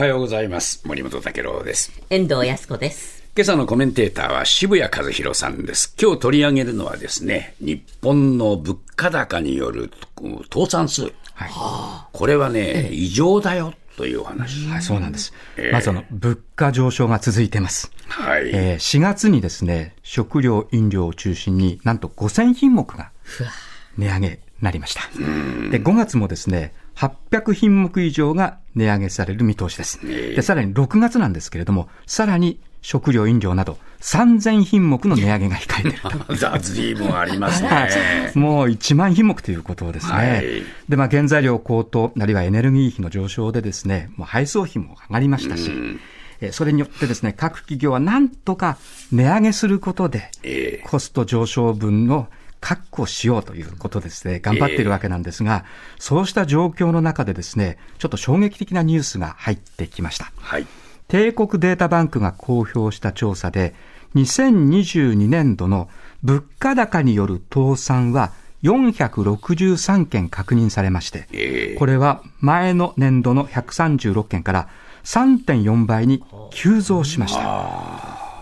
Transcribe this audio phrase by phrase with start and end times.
[0.00, 0.80] はようございます。
[0.86, 1.92] 森本武郎です。
[2.08, 3.22] 遠藤康子です。
[3.36, 5.94] 今朝のコメンテーターは渋谷和弘さんです。
[6.00, 9.90] 今日取り上げるのはですね、日本の物価高による
[10.50, 11.12] 倒産数。
[12.12, 14.66] これはね、異常だよというお話。
[14.68, 15.34] はい、そうなんです。
[15.70, 17.92] まずあの、物価上昇が続いています。
[18.08, 18.48] はい。
[18.54, 23.10] えー4月にですね、食料、飲料を中心になんと5000品目が
[23.98, 25.02] 値上げになりました。
[25.70, 30.06] で、5月もですね、800品目以上が値上げされる見通しです。
[30.06, 36.34] で、さらに6月なんですけれども、さらに食料、飲料など3000品目の値上げが控えていると。
[36.34, 38.32] ザ・随分ありますね。
[38.34, 40.12] もう1万品目ということですね。
[40.12, 45.98] はいで、まあ、原材料高騰、あるいはエネルギー費の上昇でですね、もう配送費も上がりましたし、えー
[46.52, 48.78] それによってですね、各企業はなんとか
[49.12, 52.28] 値上げすることで、ええコスト上昇分を
[52.60, 55.64] 確保しようということですね、頑張っているわけなんですが、
[55.98, 60.32] そうした状況の中でですね、ちょっと衝撃的なニュースが入ってきました。
[60.36, 60.66] はい。
[61.08, 63.74] 帝国データバンクが公表した調査で、
[64.14, 65.88] 2022年度の
[66.22, 74.68] 物価高による倒産は463件確認されまして、ええこれは前の年度の136件から
[75.04, 77.69] 3.4倍に急増しました。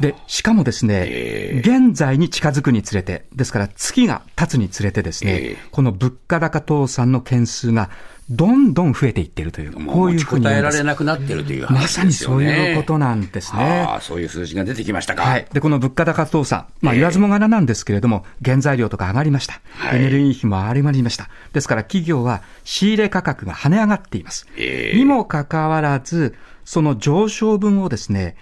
[0.00, 7.90] で、しかもですね、現在に近づくにつれて、ですから月が経つにつれてですね、ええこの物価高倒産の件数が
[8.30, 12.44] どんどん増えていっているという、こもういうふうにこたえられなくなってるというま話さにそう。
[12.44, 13.62] いうことなんですね。
[13.62, 15.22] ああ、そういう数字が出てきましたか。
[15.22, 15.46] はい。
[15.50, 19.60] で、この物価高倒産、まあええ言わずもがななんですけれども、原材料とか上がりました。
[19.70, 21.30] はいエネルギー費も上がりました。
[21.54, 24.46] ですから企業は仕入れ価格が跳ね上がっています。
[24.56, 26.34] ええにもかかわらず、
[26.66, 28.36] その上昇分をですね、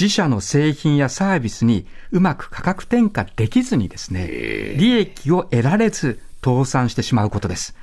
[0.00, 7.76] 自社の製品やサービスにうまく価格転嫁できずにですね、ええ利益を得られず倒産してしまうことです。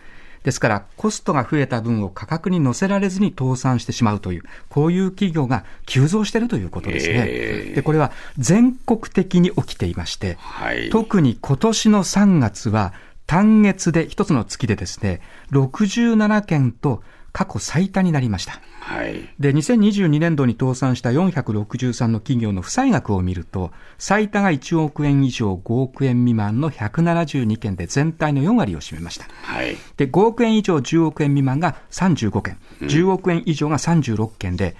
[0.43, 7.25] ですから、コストが増えた分を価格に乗せられずに倒産してしまうという、こういう企業が急増しているということですね。
[7.27, 10.89] ええで、これは全国的に起きていまして、はい。
[10.89, 12.93] 特に今年の3月は
[13.27, 17.03] 単月で一つの月でですね、67件と
[17.37, 18.59] 過去最多になりました。
[18.79, 19.29] はい。
[19.39, 29.27] で、2022年度に倒産した463の企業の負債額を見ると、最多が1億円以上5億円未満の172件で全体の4割を占めました。
[29.43, 29.77] はい。
[29.97, 34.75] で、5億円以上10億円未満が35件、10億円以上が36件で、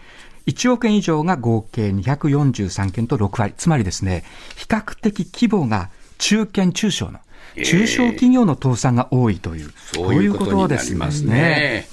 [0.48, 3.54] 1億円以上が合計243件と6割。
[3.56, 4.24] つまりですね、
[4.56, 7.20] 比較的規模が中堅中小の、
[7.64, 11.88] 中小企業の倒産が多いという、そういうことになりますね。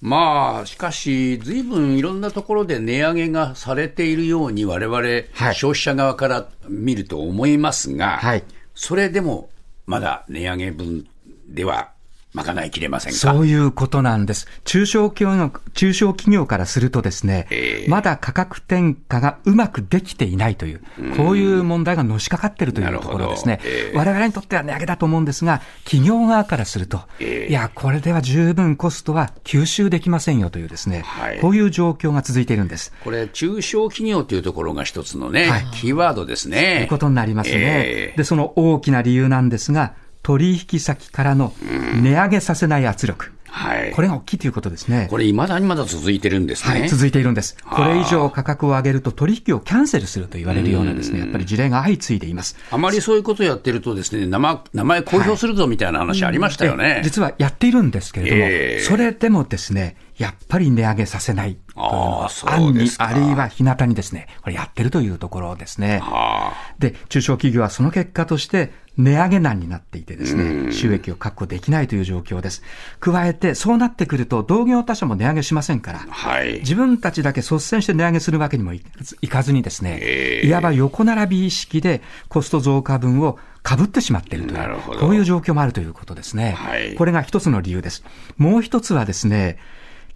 [0.00, 5.24] まあ、しかし、ずいぶんいろんなところで値上げがされているように、我々、はい。
[5.54, 8.44] 消費者側から見ると思いますが、はい。
[8.74, 9.50] それでも
[9.86, 11.06] まだ値上げ分
[11.48, 11.92] では
[12.34, 13.18] 賄いきれませんか？
[13.18, 14.46] そういうことなんです。
[14.64, 20.82] 中小企業の、中小企業からするとですね、ええまだ価格転嫁がうまくできていないという、
[21.16, 23.60] こういう問題がのしかかっているというところですね。
[23.64, 32.92] ええ我々にとっては値上げだと思うんですが、企業側からすると、ええいや、これでは十分コストは吸収できませんよというですね、はいこういう状況が続いているんです。
[33.04, 36.76] これ、中小企業というところが一つのね、はいキーワードですね。
[36.78, 37.56] ということになりますね。
[37.56, 39.94] ええで、その大きな理由なんですが、
[40.28, 41.54] 取引先からの
[42.02, 43.32] 値上げさせない圧力。
[43.46, 43.92] はい。
[43.92, 45.06] これが大きいということですね。
[45.08, 46.80] これ、未だにまだ続いてるんですね。
[46.80, 47.56] はい、続いているんです。
[47.64, 52.58] これ以上価格を上げると取引をキャンセルすると言われるようなですね、やっぱり事例が相次いでいます。
[52.70, 56.96] あまりそういうことをやってるとですね、名前名前公表するぞみたいな話ありましたよね。
[56.96, 66.00] で実はやっているんですけれども、ええそれでもですね、やっぱり値上げさせないあはー、そう暗にですかあるいは日向にですね、これやってるというところですね。
[66.02, 72.62] あで、中小企業はその結果として値上げ難になっていてですね、収益を確保できないという状況です。
[72.98, 76.58] 加えて、そうなってくると同業他社も値上げしませんから、あはい。
[76.58, 78.82] 自分たちだけ率先して値上げするわけにもい
[79.22, 86.52] いかずにですね、ええいわば横並び意識でコスト増加分を被ってしまっているというこういう状況もあるということですね。
[86.52, 88.02] はいこれが一つの理由です。
[88.36, 89.58] もう一つはですね、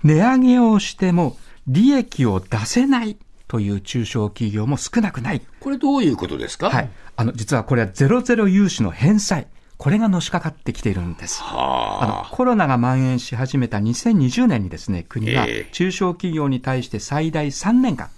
[0.02, 1.36] 値上げをしても
[1.66, 3.16] 利益を出せない
[3.48, 5.42] という中小企業も少なくない。
[5.60, 6.70] これどういうことですか？
[6.70, 6.88] はい。
[7.16, 9.46] あの、実はこれはゼロゼロ融資の返済。
[9.78, 11.40] これがのしかかってきているんです。
[11.42, 18.08] あはのコロナが蔓延し始めた2020年にですね、国はええ中小企業に対して最大3年間、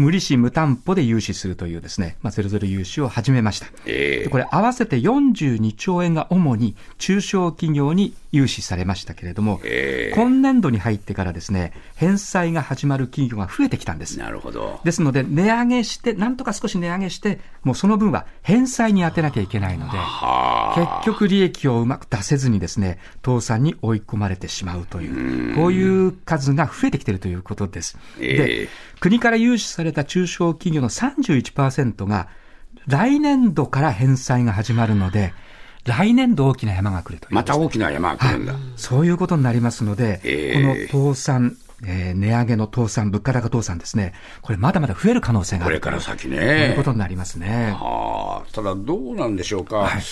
[0.00, 3.66] 無利子無担保で融資するというですね、まあ、ゼロゼロ融資を始めました。
[3.84, 9.60] ええでこれ合わせて42兆円が主に中小企業に融資されましたけれども、
[10.14, 14.18] 今年度に入ってからですね、返済が始まる企業が増えてきたんです。
[14.18, 14.80] なるほど。
[14.84, 19.98] ですので、値上げして、なんとか少し値上げして、もうその分は返済に充てなきゃいけないので、
[20.76, 27.98] 結局利益をうまく出せずにですね、倒産に追い込まれてしまうという、こういう数が増えてきているということです。
[28.18, 28.68] で、
[29.00, 32.28] 国から融資された中小企業の31%が、
[32.86, 35.32] 来年度から返済が始まるので、
[35.84, 37.34] 来年度大きな山が来るという。
[37.34, 38.52] また大きな山が来るんだ。
[38.52, 41.56] はい、そういうことになりますので、えー、この倒産、
[41.86, 45.80] えー、値上げの倒産、物価高倒産ですね、これまだまだ増える可能性がある。
[45.80, 46.38] これから先ね。
[46.38, 47.74] ということになりますね。
[47.78, 49.76] はあ、ただどうなんでしょうか。
[49.78, 50.02] はい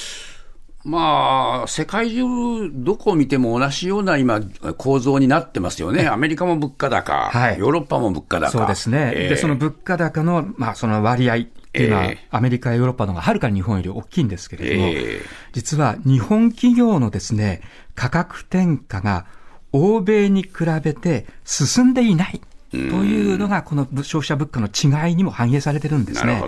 [0.84, 4.40] まあ、世界中どこを見ても同じような今、
[4.76, 6.08] 構造になってますよね。
[6.08, 8.50] アメリカも物価高、はい、ヨーロッパも物価高。
[8.50, 9.12] そうですね。
[9.14, 11.38] えー、で、その物価高の、まあ、その割合っ
[11.72, 15.20] ていうのは、えー、アメリカやヨーロッパの方がはるかに日本より大きいんですけれども、えー、
[15.52, 17.60] 実は日本企業のですね、
[17.94, 19.26] 価格転嫁が
[19.72, 20.50] 欧米に比
[20.82, 22.40] べて進んでいない。
[22.70, 26.42] というのが、この消費者物価の違いにも反映されてるんですね。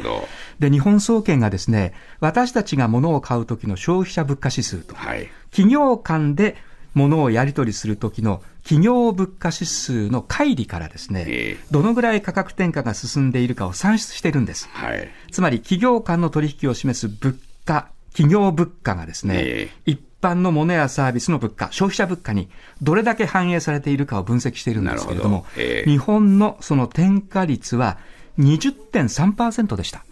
[0.58, 6.56] で、日本総研がですね、私たちが物を買うときの消費者物価指数と、はい、企業間で
[6.94, 14.68] 物をやり取りするときの企業物価指数の乖離からですね、えー、どのぐらい価格転嫁が進んでいるかを算出しているんです。
[14.72, 22.48] はい、つまり、企業間の取引を示す物価、企業物価がですね、えー、一般の物やサービスの物価、消費者物価に
[22.82, 25.62] どれだけ反映されているかを分析しているんですけれども、ど。
[25.62, 27.98] えー、日本のその転嫁率は
[28.38, 30.04] 20.3%でした。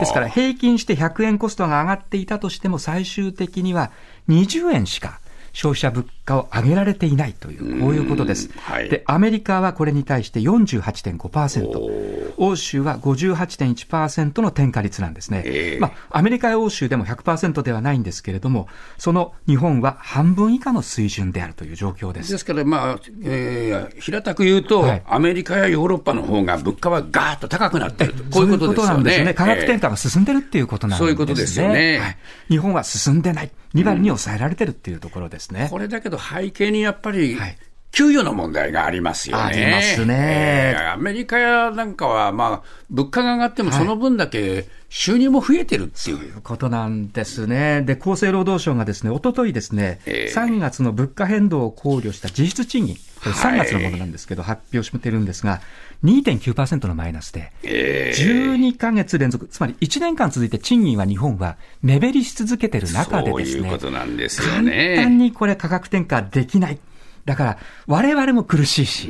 [0.00, 3.90] ですから平均して100円コストが上がっていたとしても最終的には
[4.28, 5.20] 20円しか
[5.52, 8.50] 消費者物価を上げられていないという、こういうことです。
[8.58, 15.42] はい、で、アメリカはこれに対して48.5%、欧州は58.1%の転嫁率なんですね。
[15.44, 22.32] えー、まあ、アメリカや欧州でも100%ではないんですけれども、その日本は半分以下の水準であるという状況です。
[22.32, 29.24] ですから、まあ、えー、平たく言うと、はい、アメリカやヨーロッパの方が物価はガーッと高くなってると、こういうことですよね。
[29.24, 31.06] ね価格転嫁が進んでるっていうことなんですね。
[31.06, 31.98] そういうことですよね。
[31.98, 32.16] はい、
[32.48, 33.50] 日本は進んでない。
[33.74, 35.64] 2割に抑えられてるっていうところですね。
[35.64, 37.58] うん、これだけど背景にやっぱり、はい。
[37.94, 39.42] 給与の問題がありますよね。
[39.44, 47.82] ありますね、えー、アメリカやなんかは、まあ、物価が上がってもその分だけ収入も増えてるっていう、はい、そういうことなんですね。
[47.82, 55.62] で、厚生労働省がですね、おとといですね、えー、3月の物価変動を考慮した実質賃金、これ3月のものなんですけど、はい、発表してるんですが、
[56.04, 64.96] 2.9%のマイナスで、12か月連続、つまり1年間続いて賃金は日本は目減りし続けてる中でですね、そういうことなんですよね。
[64.96, 66.78] 簡単にこれ価格転嫁できない。
[67.24, 69.08] だから、我々も苦しいし、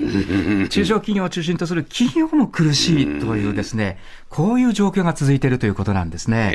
[0.68, 6.50] 中小企業を中心とする企業も苦しいというですね、こういう状況が続いているということなんですね。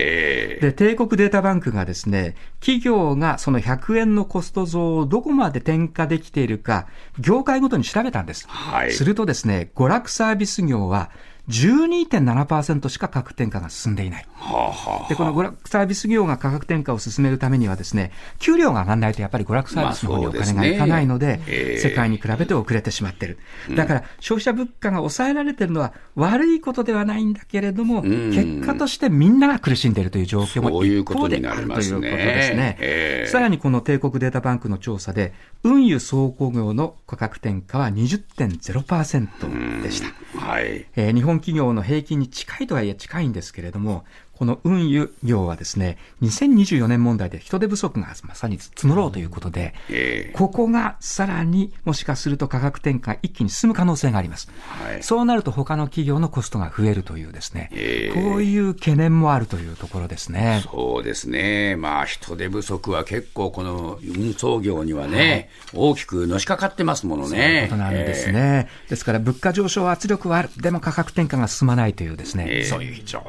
[0.61, 6.87] で、帝国データバンクがですね、企業がその100円のコスト増をどこまで転嫁できているか、
[7.19, 8.45] 業界ごとに調べたんです。
[8.47, 11.11] はい、するとですね、娯楽サービス業は
[11.49, 14.27] 12.7%しか価格転嫁が進んでいない。
[15.09, 23.39] で、この娯楽サービス業が価格転嫁を進めるためにはですね、給料が上がらないとやっぱり娯楽サービスの方にお金がいかないので、世界に比べて遅れてしまっている。
[23.75, 33.25] だから消費者物価が抑えられているのは悪いことではないんだけれども、結果としてみんなが苦しんでいるという状況も一方であるということですね。
[33.27, 40.39] さらにこの帝国データバンクの調査で、運輸倉庫業の価格転嫁は20.0%でした。
[40.39, 44.05] はい、えー、日本企業の平均に近いとはいえ近いんですけれども、
[44.39, 54.49] この運輸業はですね、2024年問題で人手不足がまさに募ろうということで、えー、ここがさらにもしかすると価格転嫁一気に進む可能性があります。
[54.81, 60.63] はい、そうなると他の企業のコストが増えるというですね、えー、こういう懸念もあるというところですね。
[60.71, 61.75] そうですね。
[61.75, 67.29] まあ人手不足は結構この運送業にはね、はい、大きくのしかかってますものね。
[67.29, 68.69] そういうことなんですね。
[68.69, 70.49] えー、ですから物価上昇圧力はある。
[70.55, 73.19] でも価格転嫁が進まないというですね、そういう非常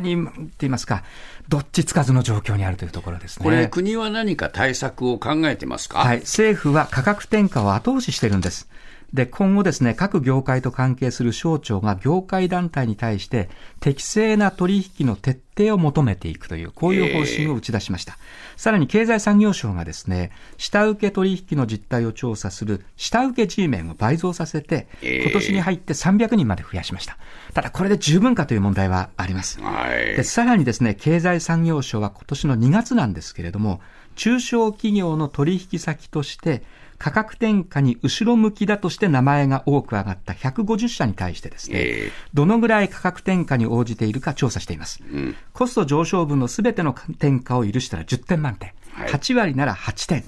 [0.00, 1.02] に言いますか、
[1.48, 3.44] どっちつかずの状況にあるというところですね。
[3.44, 5.98] これ、国は何か対策を考えてますか？
[6.00, 8.68] はい、政府は価格転嫁を後押ししてるんです。
[9.12, 13.48] で、今後ですね、各業界と関係する省庁が業界団体に対して
[13.80, 18.14] 適正な取引の徹底を求めていくという、こういう方針を打ち出しました。
[18.14, 27.16] えー、さらに経済産業省がですね、下請け取引の実態を調査する下請け G メンを倍増させて、今年に入って300人まで増やしました。
[27.54, 29.60] ただこれで十分かという問題はあります。
[29.60, 33.80] はい、でさらにですね、経済産業省は今年の2月なんですけれども、
[34.16, 36.62] 中小企業の取引先として、
[36.98, 45.02] 価格転嫁に後ろ向きだとして名前が多く上がった150社に対してですね、えー、どのぐらい価格転嫁に応じているか調査しています。
[45.10, 48.72] うん、コスト上昇分のすべての転嫁を許したら10点満点。
[48.96, 50.20] 8割なら8点、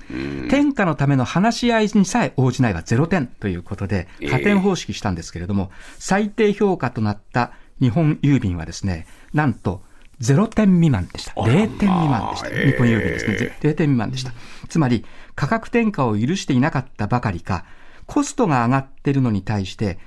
[0.46, 9.82] 転嫁のための話し合いにさえ応じないは0点ということで、加点方式したんですけれども、最低評価となった日本郵便はですね、なんと
[10.20, 11.32] 0点未満でした。
[11.32, 11.46] 0
[11.78, 12.48] 点未満でした。
[12.48, 13.34] 日本郵便ですね。
[13.60, 14.32] 0点未満でした。
[14.68, 17.64] つまり、価格転嫁を許していなかったばかりか、
[18.06, 19.98] コストが上がっているのに対して、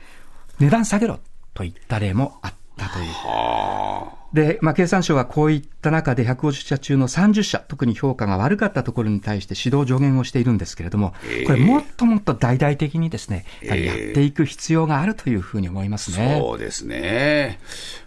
[0.59, 1.19] 値段下げろ
[1.53, 4.20] といった例もあったという。
[4.33, 11.13] で、まあ、経産省はこういった中で150社中の30社、特に評価が悪かったところに対して指導助言をしているんですけれども、
[11.45, 16.37] これもっともっと大々的にですね、ややっていく必要があるというふうに思いますね。
[16.39, 17.59] そうですね。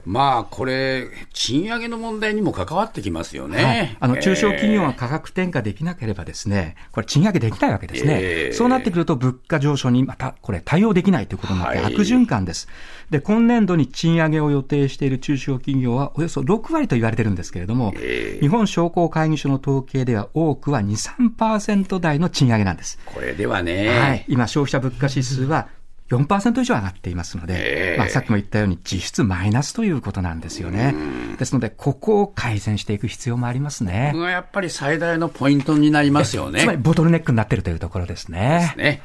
[0.07, 3.65] まあ、これ、賃上げの問題にも関わってきますよね。
[3.65, 8.19] はい、あの、中小企業が価格転嫁できなければですね、これ賃上げできないわけですね。
[8.21, 12.69] えー、そうなってくると物価上昇にまたこれ対応できないということになって悪循環です。
[13.11, 22.99] で、今年度に賃上げを予定している中小企業はおよそ6割と言われてるんですけれども、えー、日本商工会議所の統計では多くは2、3%台の賃上げなんです。
[23.05, 23.89] これではね。
[23.89, 24.25] はい。
[24.29, 25.69] 今、消費者物価指数は
[26.11, 30.95] 4%以上上がっていますので、えー、まあ、さっきも言ったように実質マイナスということなんですよね。
[31.39, 34.11] ですので、ここを改善していく必要もありますね。
[34.13, 36.61] ここがやっぱり最大のポイントになりますよね。
[36.61, 38.61] つまりボトルネックになっているというところですね。
[38.61, 39.03] ですね。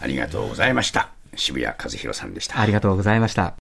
[0.00, 1.10] ありがとうございました。
[1.36, 2.60] 渋谷和弘さんでした。
[2.60, 3.54] ありがとうございました。